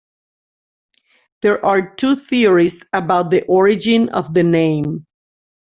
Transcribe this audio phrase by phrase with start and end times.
[1.43, 5.05] There are two theories about the origin of the name.